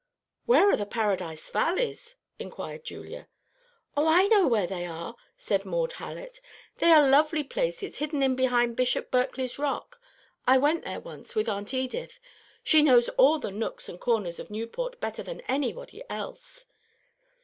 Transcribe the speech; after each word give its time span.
"Where 0.47 0.67
are 0.71 0.75
the 0.75 0.87
Paradise 0.87 1.51
Valleys?" 1.51 2.15
inquired 2.39 2.83
Julia. 2.83 3.27
"Oh, 3.95 4.07
I 4.07 4.23
know 4.29 4.47
what 4.47 4.69
they 4.69 4.87
are," 4.87 5.15
said 5.37 5.63
Maud 5.63 5.93
Hallett. 5.93 6.41
"They 6.77 6.91
are 6.91 7.07
lovely 7.07 7.43
places 7.43 7.97
hidden 7.99 8.23
in 8.23 8.35
behind 8.35 8.75
Bishop 8.75 9.11
Berkeley's 9.11 9.59
Rock. 9.59 10.01
I 10.47 10.57
went 10.57 10.85
there 10.85 11.01
once 11.01 11.35
with 11.35 11.47
Aunt 11.47 11.71
Edith. 11.71 12.19
She 12.63 12.81
knows 12.81 13.09
all 13.09 13.37
the 13.37 13.51
nooks 13.51 13.87
and 13.87 13.99
corners 13.99 14.39
of 14.39 14.49
Newport 14.49 14.99
better 14.99 15.21
than 15.21 15.41
anybody 15.41 16.01
else." 16.09 16.65